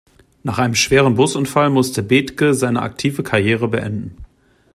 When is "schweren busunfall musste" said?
0.73-2.01